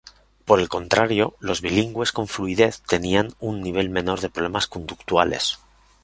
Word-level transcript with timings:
Por 0.45 0.59
el 0.59 0.67
contrario, 0.67 1.35
los 1.39 1.61
bilingües 1.61 2.11
con 2.11 2.27
fluidez 2.27 2.81
tenían 2.87 3.35
un 3.39 3.61
nivel 3.61 3.91
menor 3.91 4.19
de 4.19 4.31
problemas 4.31 4.65
conductuales. 4.65 5.59